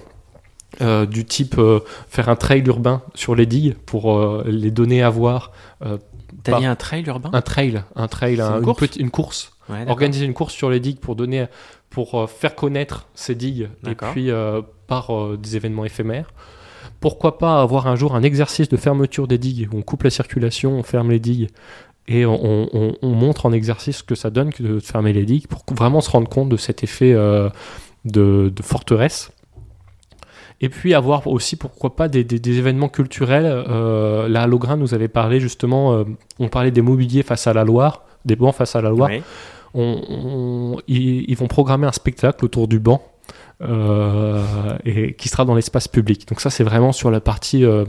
euh, 0.81 1.05
du 1.05 1.25
type 1.25 1.55
euh, 1.57 1.79
faire 2.07 2.29
un 2.29 2.35
trail 2.35 2.63
urbain 2.67 3.01
sur 3.15 3.35
les 3.35 3.45
digues 3.45 3.75
pour 3.85 4.17
euh, 4.17 4.43
les 4.47 4.71
donner 4.71 5.01
à 5.03 5.09
voir. 5.09 5.51
T'as 6.43 6.59
dit 6.59 6.65
un 6.65 6.75
trail 6.75 7.03
urbain? 7.07 7.31
Un 7.33 7.41
trail, 7.41 7.81
un 7.95 8.07
trail, 8.07 8.39
un- 8.39 8.51
une 8.51 8.57
une, 8.59 8.63
course? 8.63 8.79
petite- 8.79 9.01
une 9.01 9.09
course. 9.11 9.51
Ouais, 9.67 9.79
d'accord. 9.79 9.91
Organiser 9.93 10.25
une 10.25 10.33
course 10.33 10.53
sur 10.53 10.69
les 10.69 10.79
digues 10.79 10.99
pour 10.99 11.15
donner, 11.15 11.45
pour 11.89 12.29
faire 12.29 12.55
connaître 12.55 13.07
ces 13.13 13.35
digues 13.35 13.69
et 13.87 13.95
puis 14.13 14.29
par 14.87 15.11
des 15.37 15.55
événements 15.55 15.85
éphémères. 15.85 16.31
Pourquoi 17.01 17.37
pas 17.37 17.61
avoir 17.61 17.87
un 17.87 17.95
jour 17.95 18.15
un 18.15 18.23
exercice 18.23 18.67
de 18.69 18.77
fermeture 18.77 19.27
des 19.27 19.37
digues 19.37 19.69
où 19.73 19.77
on 19.77 19.81
coupe 19.81 20.03
la 20.03 20.09
circulation, 20.09 20.73
on 20.77 20.83
ferme 20.83 21.11
les 21.11 21.19
digues 21.19 21.49
et 22.07 22.25
on, 22.25 22.67
on- 22.73 22.93
on 23.01 23.09
montre 23.09 23.45
en 23.45 23.51
exercice 23.53 23.97
ce 23.97 24.03
que 24.03 24.15
ça 24.15 24.29
donne 24.29 24.51
que 24.51 24.63
de 24.63 24.79
fermer 24.79 25.13
les 25.13 25.25
digues 25.25 25.47
pour 25.47 25.63
vraiment 25.71 26.01
se 26.01 26.09
rendre 26.09 26.27
compte 26.29 26.49
de 26.49 26.57
cet 26.57 26.83
effet 26.83 27.13
de, 27.13 28.49
de 28.49 28.63
forteresse. 28.63 29.31
Et 30.61 30.69
puis 30.69 30.93
avoir 30.93 31.25
aussi, 31.27 31.55
pourquoi 31.55 31.95
pas, 31.95 32.07
des, 32.09 32.23
des- 32.23 32.39
des 32.39 32.57
événements 32.57 32.89
culturels. 32.89 33.45
Euh, 33.45 34.27
là, 34.27 34.45
Logrin 34.47 34.75
nous 34.77 34.93
avait 34.93 35.07
parlé 35.07 35.39
justement, 35.39 35.93
euh, 35.93 36.03
on 36.39 36.49
parlait 36.49 36.71
des 36.71 36.81
mobiliers 36.81 37.23
face 37.23 37.47
à 37.47 37.53
la 37.53 37.63
Loire, 37.63 38.03
des 38.25 38.35
bancs 38.35 38.53
face 38.53 38.75
à 38.75 38.81
la 38.81 38.89
Loire. 38.89 39.09
Ouais. 39.09 39.23
on- 39.73 40.01
on- 40.09 40.81
ils, 40.87 41.29
ils 41.29 41.37
vont 41.37 41.47
programmer 41.47 41.87
un 41.87 41.91
spectacle 41.91 42.43
autour 42.43 42.67
du 42.67 42.79
banc 42.79 43.01
euh, 43.61 44.43
et 44.85 45.13
qui 45.13 45.29
sera 45.29 45.45
dans 45.45 45.55
l'espace 45.55 45.87
public. 45.87 46.27
Donc 46.27 46.41
ça, 46.41 46.49
c'est 46.49 46.63
vraiment 46.63 46.91
sur 46.91 47.11
la 47.11 47.21
partie 47.21 47.63
euh, 47.63 47.85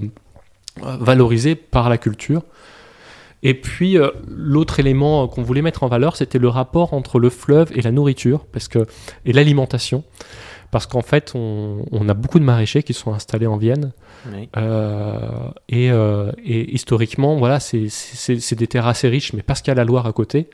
valorisée 0.83 1.55
par 1.55 1.89
la 1.89 1.99
culture. 1.99 2.43
Et 3.43 3.55
puis 3.55 3.97
euh, 3.97 4.11
l'autre 4.29 4.81
élément 4.81 5.27
qu'on 5.27 5.43
voulait 5.43 5.63
mettre 5.63 5.83
en 5.83 5.89
valeur, 5.89 6.17
c'était 6.17 6.39
le 6.39 6.49
rapport 6.49 6.93
entre 6.93 7.19
le 7.19 7.31
fleuve 7.31 7.73
et 7.75 7.81
la 7.81 7.91
nourriture, 7.91 8.45
parce 8.53 8.69
que 8.69 8.87
et 9.25 9.33
l'alimentation, 9.33 10.05
parce 10.71 10.87
qu'en 10.87 11.03
fait, 11.03 11.33
on, 11.35 11.85
on 11.91 12.09
a 12.09 12.15
beaucoup 12.15 12.39
de 12.39 12.45
maraîchers 12.45 12.83
qui 12.83 12.95
sont 12.95 13.13
installés 13.13 13.47
en 13.47 13.57
Vienne, 13.57 13.93
Oui. 14.33 14.49
euh, 14.57 15.19
et, 15.69 15.91
euh, 15.91 16.31
et 16.45 16.73
historiquement, 16.75 17.37
voilà, 17.37 17.59
c'est- 17.61 18.55
des 18.55 18.67
terres 18.67 18.87
assez 18.87 19.09
riches, 19.09 19.33
mais 19.33 19.43
parce 19.43 19.63
qu'il 19.63 19.71
y 19.71 19.73
a 19.73 19.75
la 19.75 19.85
Loire 19.85 20.07
à 20.07 20.13
côté. 20.13 20.49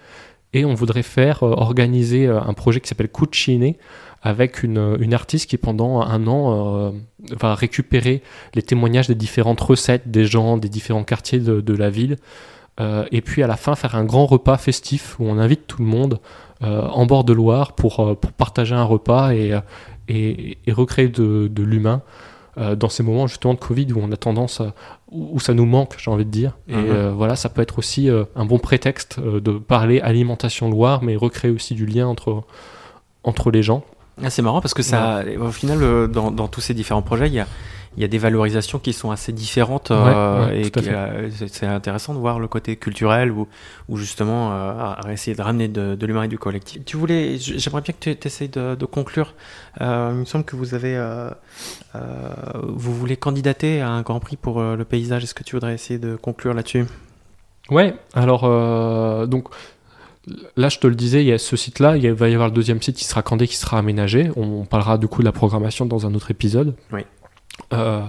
Et 0.55 0.65
on 0.65 0.75
voudrait 0.75 1.03
faire 1.03 1.43
euh, 1.43 1.51
organiser 1.51 2.27
un 2.29 2.55
projet 2.55 2.81
qui 2.81 2.89
s'appelle 2.89 3.11
Cucine 3.11 3.75
avec 4.23 4.63
une, 4.63 4.97
une 5.01 5.13
artiste 5.13 5.51
qui 5.51 5.57
pendant 5.59 6.01
un 6.01 6.27
an 6.27 6.93
va 7.39 7.55
récupérer 7.55 8.23
les 8.55 8.63
témoignages 8.63 9.07
des 9.07 9.15
différentes 9.15 9.61
recettes 9.61 10.11
des 10.11 10.25
gens, 10.25 10.57
des 10.57 10.69
différents 10.69 11.05
quartiers 11.05 11.39
de, 11.39 11.61
de 11.61 11.75
la 11.75 11.91
ville. 11.91 12.17
Et 13.13 13.21
puis 13.21 13.43
à 13.43 13.47
la 13.47 13.57
fin 13.57 13.75
faire 13.77 13.95
un 13.95 14.05
grand 14.05 14.27
repas 14.27 14.57
festif 14.57 15.17
où 15.21 15.25
on 15.27 15.39
invite 15.39 15.67
tout 15.69 15.81
le 15.81 15.87
monde 15.89 16.19
en 16.61 17.07
bord 17.07 17.23
de 17.25 17.33
Loire 17.33 17.73
pour, 17.75 18.19
pour 18.19 18.33
partager 18.33 18.75
un 18.75 18.83
repas 18.85 19.33
et, 19.33 19.53
et, 20.09 20.59
et 20.67 20.73
recréer 20.73 21.09
de, 21.09 21.49
de 21.49 21.63
l'humain 21.63 22.03
euh, 22.59 22.75
dans 22.75 22.89
ces 22.89 23.03
moments 23.03 23.27
justement 23.27 23.55
de 23.55 23.59
Covid 23.59 23.93
où 23.93 24.01
on 24.03 24.11
a 24.13 24.17
tendance 24.17 24.61
à, 24.61 24.75
où, 25.11 25.39
ça 25.41 25.53
nous 25.55 25.67
manque, 25.67 25.95
j'ai 25.99 26.11
envie 26.11 26.25
de 26.25 26.31
dire. 26.31 26.57
Et 26.69 26.75
Mhm. 26.75 26.85
euh, 26.91 27.13
voilà, 27.13 27.37
ça 27.37 27.49
peut 27.49 27.61
être 27.63 27.79
aussi 27.79 28.09
euh, 28.09 28.25
un 28.35 28.45
bon 28.45 28.59
prétexte 28.59 29.19
euh, 29.19 29.41
de 29.41 29.53
parler 29.53 30.01
alimentation 30.01 30.71
Loire, 30.71 31.03
mais 31.03 31.17
recréer 31.17 31.51
aussi 31.51 31.75
du 31.75 31.87
lien 31.87 32.07
entre, 32.07 32.43
entre 33.25 33.51
les 33.51 33.63
gens. 33.63 33.85
Ah, 34.23 34.31
c'est 34.31 34.41
marrant 34.43 34.63
parce 34.63 34.73
que 34.75 34.83
ça, 34.83 35.23
au 35.39 35.51
final, 35.53 36.09
dans, 36.11 36.31
dans 36.31 36.49
tous 36.49 36.63
ces 36.63 36.73
différents 36.73 37.03
projets, 37.03 37.27
il 37.27 37.35
y 37.35 37.41
a, 37.41 37.47
il 37.97 38.03
y 38.03 38.05
a 38.05 38.09
des 38.09 38.19
valorisations 38.19 38.79
qui 38.79 38.93
sont 38.93 39.11
assez 39.11 39.33
différentes 39.33 39.91
euh, 39.91 40.47
Ouais, 40.49 40.63
et 40.63 40.71
euh, 40.89 41.31
c'est- 41.51 41.65
intéressant 41.67 42.13
de 42.15 42.19
voir 42.19 42.39
le 42.39 42.47
côté 42.49 42.77
culturel 42.77 43.31
ou, 43.31 43.49
ou 43.89 43.97
justement 43.97 44.53
euh, 44.53 44.93
essayer 45.11 45.37
de 45.37 45.43
ramener 45.43 45.69
de, 45.69 45.95
de 45.95 46.07
l'humain 46.07 46.25
et 46.25 46.29
du 46.29 46.39
collectif. 46.39 46.85
Tu 46.85 46.97
voulais, 46.97 47.39
j'aimerais 47.39 47.81
bien 47.83 47.95
que 47.99 48.11
tu 48.13 48.27
essayes 48.27 48.49
de, 48.49 48.75
de 48.75 48.85
conclure. 48.87 49.35
Euh, 49.81 50.11
il 50.13 50.19
me 50.21 50.25
semble 50.25 50.45
que 50.45 50.57
vous 50.57 50.75
avez, 50.75 50.97
euh, 50.97 51.31
euh, 51.95 52.01
vous 52.63 52.95
voulez 52.95 53.17
candidater 53.17 53.81
à 53.81 53.89
un 53.91 54.03
Grand 54.03 54.21
Prix 54.21 54.37
pour 54.37 54.61
euh, 54.61 54.77
le 54.77 54.85
paysage. 54.85 55.25
Est-ce 55.25 55.35
que 55.35 55.43
tu 55.45 55.57
voudrais 55.57 55.75
essayer 55.75 55.99
de 55.99 56.17
conclure 56.17 56.55
là-dessus? 56.55 56.85
Ouais, 57.71 57.95
alors 58.15 58.43
euh, 58.45 59.27
donc 59.27 59.49
là 60.57 60.69
je 60.69 60.79
te 60.79 60.87
le 60.87 60.95
disais, 60.95 61.23
il 61.23 61.27
y 61.27 61.33
a 61.33 61.39
ce 61.39 61.57
site-là, 61.57 61.97
il 61.97 62.13
va 62.13 62.29
y 62.29 62.35
avoir 62.35 62.49
le 62.49 62.55
deuxième 62.55 62.81
site 62.83 62.97
qui 62.97 63.05
sera 63.05 63.23
Candé 63.23 63.47
qui 63.47 63.57
sera 63.57 63.79
aménagé. 63.79 64.31
On 64.37 64.65
parlera 64.65 64.99
du 64.99 65.09
coup 65.09 65.21
de 65.21 65.25
la 65.27 65.33
programmation 65.33 65.87
dans 65.87 66.07
un 66.07 66.15
autre 66.15 66.31
épisode. 66.31 66.75
Oui. 66.93 67.01
Euh, 67.73 68.03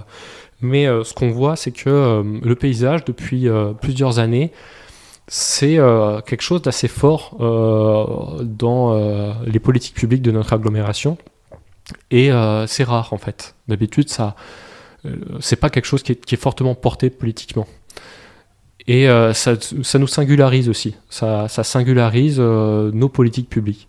mais 0.60 0.86
euh, 0.86 1.04
ce 1.04 1.14
qu'on 1.14 1.30
voit, 1.30 1.56
c'est 1.56 1.70
que 1.72 1.88
euh, 1.88 2.22
le 2.42 2.54
paysage, 2.54 3.04
depuis 3.04 3.48
plusieurs 3.80 4.18
années, 4.18 4.52
c'est 5.26 5.78
quelque 6.26 6.40
chose 6.40 6.62
d'assez 6.62 6.88
fort 6.88 7.36
dans 8.42 9.36
les 9.44 9.58
politiques 9.58 9.94
publiques 9.94 10.22
de 10.22 10.30
notre 10.30 10.54
agglomération. 10.54 11.18
Et 12.10 12.30
c'est 12.66 12.84
rare 12.84 13.12
en 13.12 13.18
fait. 13.18 13.54
D'habitude, 13.68 14.08
ça, 14.08 14.36
c'est 15.40 15.56
pas 15.56 15.68
quelque 15.68 15.84
chose 15.84 16.02
qui 16.02 16.12
est 16.12 16.40
fortement 16.40 16.74
porté 16.74 17.10
politiquement. 17.10 17.66
Et 18.88 19.06
euh, 19.06 19.34
ça, 19.34 19.52
nous 19.98 20.06
singularise 20.06 20.70
aussi. 20.70 20.96
Ça, 21.10 21.46
singularise 21.48 22.38
euh, 22.40 22.90
nos 22.90 23.10
politiques 23.10 23.50
publiques. 23.50 23.86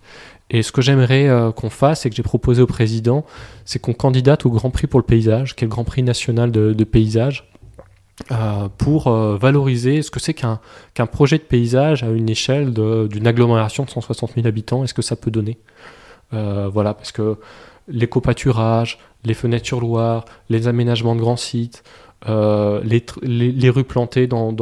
Et 0.50 0.62
ce 0.62 0.74
que 0.74 0.82
j'aimerais 0.82 1.30
euh, 1.30 1.52
qu'on 1.52 1.70
fasse 1.70 2.06
et 2.06 2.10
que 2.10 2.16
j'ai 2.16 2.24
proposé 2.24 2.62
au 2.62 2.68
président, 2.68 3.26
c'est 3.64 3.80
qu'on 3.80 3.94
candidate 3.94 4.46
au 4.46 4.50
Grand 4.50 4.72
Prix 4.72 4.88
pour 4.88 5.00
le 5.00 5.06
paysage, 5.06 5.56
qui 5.56 5.64
est 5.64 5.68
le 5.68 5.72
Grand 5.72 5.86
Prix 5.86 6.04
national 6.04 6.52
de, 6.52 6.84
paysage, 6.84 7.50
pour 8.78 9.10
valoriser 9.10 10.02
ce 10.02 10.12
que 10.12 10.20
c'est 10.20 10.34
qu'un 10.34 10.60
projet 11.10 11.38
de 11.38 11.44
paysage 11.44 12.04
à 12.04 12.10
une 12.10 12.30
échelle 12.30 12.74
d'une 12.74 13.28
agglomération 13.28 13.86
de 13.86 13.90
160 13.90 14.34
000 14.36 14.46
habitants, 14.46 14.84
est-ce 14.84 14.94
que 14.94 15.02
ça 15.02 15.16
peut 15.16 15.32
donner 15.32 15.58
Voilà, 16.32 16.94
parce 16.94 17.14
que 17.14 17.38
l'éco-pâturage, 17.88 19.00
les 19.24 19.34
fenêtres 19.34 19.68
sur 19.68 19.80
Loire, 19.80 20.26
les 20.50 20.68
aménagements 20.68 21.16
de 21.16 21.22
grands 21.22 21.38
sites, 21.38 21.84
euh, 22.28 22.82
les, 22.84 23.70
rues 23.70 23.86
plantées 23.86 24.28
dans, 24.28 24.54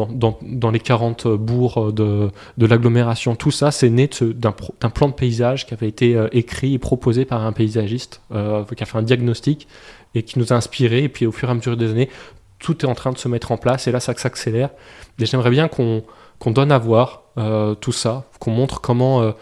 les 0.71 0.79
40 0.79 1.27
bourgs 1.27 1.91
de, 1.91 2.31
l'agglomération, 2.59 3.35
tout 3.35 3.51
ça, 3.51 3.71
c'est 3.71 3.89
né 3.89 4.09
d'un 4.21 4.51
plan 4.89 5.07
de 5.07 5.13
paysage 5.13 5.65
qui 5.65 5.73
avait 5.73 5.87
été 5.87 6.15
euh, 6.15 6.27
écrit 6.31 6.75
et 6.75 6.79
proposé 6.79 7.25
par 7.25 7.43
un 7.43 7.51
paysagiste, 7.51 8.21
euh, 8.31 8.63
qui 8.63 8.83
a 8.83 8.85
fait 8.85 8.97
un 8.97 9.03
diagnostic 9.03 9.67
et 10.13 10.23
qui 10.23 10.37
nous 10.37 10.53
a 10.53 10.55
inspiré. 10.55 11.03
Et 11.03 11.09
puis 11.09 11.25
au 11.25 11.31
fur 11.31 11.49
et 11.49 11.51
à 11.51 11.55
mesure 11.55 11.77
des 11.77 11.89
années, 11.89 12.09
tout 12.59 12.85
est 12.85 12.89
en 12.89 12.95
train 12.95 13.11
de 13.11 13.17
se 13.17 13.27
mettre 13.27 13.51
en 13.51 13.57
place 13.57 13.87
et 13.87 13.91
là, 13.91 13.99
ça 13.99 14.15
s'accélère. 14.15 14.69
Et 15.19 15.25
j'aimerais 15.25 15.51
bien 15.51 15.67
qu'on 15.67 16.03
donne 16.45 16.71
à 16.71 16.77
voir 16.77 17.23
tout 17.79 17.91
ça, 17.91 18.25
qu'on 18.39 18.49
montre 18.49 18.81
comment 18.81 19.33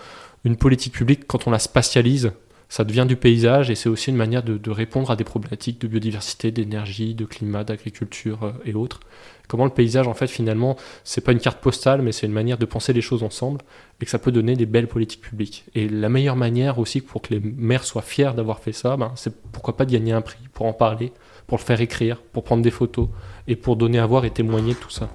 une 0.43 0.57
politique 0.57 0.93
publique, 0.93 1.25
quand 1.27 1.47
on 1.47 1.51
la 1.51 1.59
spatialise, 1.59 2.33
ça 2.69 2.83
devient 2.83 3.05
du 3.07 3.15
paysage 3.15 3.69
et 3.69 3.75
c'est 3.75 3.89
aussi 3.89 4.09
une 4.09 4.15
manière 4.15 4.43
de, 4.43 4.71
répondre 4.71 5.11
à 5.11 5.15
des 5.15 5.23
problématiques 5.23 5.79
de 5.79 5.87
biodiversité, 5.87 6.51
d'énergie, 6.51 7.13
de 7.13 7.25
climat, 7.25 7.63
d'agriculture 7.63 8.43
euh, 8.43 8.51
et 8.65 8.73
autres. 8.73 8.99
Comment 9.47 9.65
le 9.65 9.71
paysage, 9.71 10.07
en 10.07 10.15
fait, 10.15 10.27
finalement, 10.27 10.75
c'est 11.03 11.21
pas 11.21 11.31
une 11.31 11.39
carte 11.39 11.61
postale, 11.61 12.01
mais 12.01 12.11
c'est 12.11 12.25
une 12.25 12.33
manière 12.33 12.57
de 12.57 12.65
penser 12.65 12.93
les 12.93 13.01
choses 13.01 13.21
ensemble 13.21 13.61
et 14.01 14.05
que 14.05 14.11
ça 14.11 14.17
peut 14.17 14.31
donner 14.31 14.55
des 14.55 14.65
belles 14.65 14.87
politiques 14.87 15.21
publiques. 15.21 15.65
Et 15.75 15.87
la 15.87 16.09
meilleure 16.09 16.35
manière 16.35 16.79
aussi 16.79 16.99
pour 17.01 17.21
que 17.21 17.33
les 17.33 17.39
maires 17.39 17.83
soient 17.83 18.01
fiers 18.01 18.31
d'avoir 18.35 18.59
fait 18.59 18.71
ça, 18.71 18.97
ben, 18.97 19.11
c'est 19.15 19.33
pourquoi 19.51 19.77
pas 19.77 19.85
de 19.85 19.91
gagner 19.91 20.13
un 20.13 20.21
prix, 20.21 20.39
pour 20.53 20.65
en 20.65 20.73
parler, 20.73 21.11
pour 21.45 21.59
le 21.59 21.63
faire 21.63 21.79
écrire, 21.79 22.21
pour 22.33 22.43
prendre 22.43 22.63
des 22.63 22.71
photos 22.71 23.07
et 23.47 23.55
pour 23.55 23.75
donner 23.75 23.99
à 23.99 24.05
voir 24.07 24.25
et 24.25 24.31
témoigner 24.31 24.73
de 24.73 24.79
tout 24.79 24.89
ça. 24.89 25.09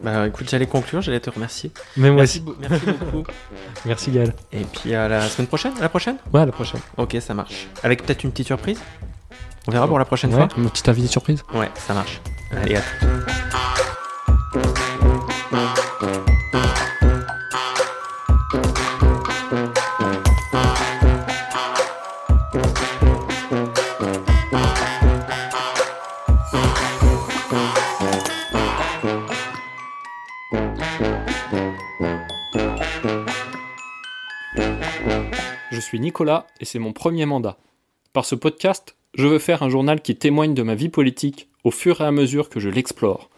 Bah 0.00 0.26
écoute, 0.26 0.48
j'allais 0.50 0.66
conclure, 0.66 1.00
j'allais 1.02 1.20
te 1.20 1.30
remercier. 1.30 1.70
Mais 1.96 2.08
moi 2.10 2.18
Merci, 2.22 2.42
aussi. 2.46 2.56
merci 2.68 2.86
beaucoup. 2.86 3.30
Merci 3.86 4.10
Gaël. 4.10 4.34
Et 4.52 4.64
puis 4.64 4.94
à 4.94 5.08
la 5.08 5.28
semaine 5.28 5.46
prochaine, 5.48 5.72
à 5.78 5.82
la 5.82 5.88
prochaine? 5.88 6.16
Ouais, 6.32 6.40
à 6.40 6.46
la 6.46 6.52
prochaine. 6.52 6.80
Ok, 6.96 7.16
ça 7.20 7.34
marche. 7.34 7.68
Avec 7.82 8.04
peut-être 8.04 8.24
une 8.24 8.30
petite 8.30 8.46
surprise? 8.46 8.80
On 9.66 9.70
verra 9.72 9.86
pour 9.86 9.98
la 9.98 10.04
prochaine 10.04 10.34
Ouais, 10.34 10.46
une 10.56 10.70
petite 10.70 10.88
invité 10.88 11.08
surprise? 11.08 11.42
fois 11.48 11.60
Ouais, 11.60 11.70
ça 11.76 11.94
marche. 11.94 12.20
Allez, 12.56 12.76
à 12.76 12.80
Je 35.70 35.80
suis 35.80 36.00
Nicolas 36.00 36.46
et 36.60 36.64
c'est 36.64 36.78
mon 36.78 36.92
premier 36.92 37.26
mandat. 37.26 37.56
Par 38.12 38.24
ce 38.24 38.34
podcast, 38.34 38.96
je 39.14 39.26
veux 39.26 39.38
faire 39.38 39.62
un 39.62 39.68
journal 39.68 40.00
qui 40.00 40.16
témoigne 40.16 40.54
de 40.54 40.62
ma 40.62 40.74
vie 40.74 40.88
politique 40.88 41.48
au 41.64 41.70
fur 41.70 42.00
et 42.00 42.04
à 42.04 42.10
mesure 42.10 42.48
que 42.48 42.60
je 42.60 42.68
l'explore. 42.68 43.30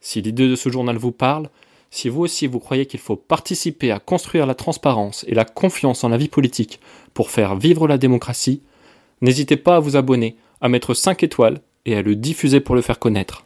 Si 0.00 0.22
l'idée 0.22 0.48
de 0.48 0.56
ce 0.56 0.68
journal 0.68 0.96
vous 0.96 1.12
parle, 1.12 1.50
si 1.90 2.08
vous 2.08 2.22
aussi 2.22 2.46
vous 2.46 2.60
croyez 2.60 2.86
qu'il 2.86 3.00
faut 3.00 3.16
participer 3.16 3.90
à 3.90 3.98
construire 3.98 4.46
la 4.46 4.54
transparence 4.54 5.24
et 5.26 5.34
la 5.34 5.44
confiance 5.44 6.04
en 6.04 6.08
la 6.08 6.16
vie 6.16 6.28
politique 6.28 6.80
pour 7.14 7.30
faire 7.30 7.56
vivre 7.56 7.88
la 7.88 7.98
démocratie, 7.98 8.62
n'hésitez 9.20 9.56
pas 9.56 9.76
à 9.76 9.80
vous 9.80 9.96
abonner, 9.96 10.36
à 10.60 10.68
mettre 10.68 10.94
5 10.94 11.22
étoiles 11.22 11.60
et 11.86 11.96
à 11.96 12.02
le 12.02 12.14
diffuser 12.14 12.60
pour 12.60 12.74
le 12.74 12.82
faire 12.82 12.98
connaître. 12.98 13.42